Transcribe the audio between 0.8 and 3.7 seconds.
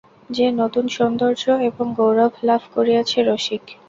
সৌন্দর্য এবং গৌরব লাভ করিয়াছে– রসিক।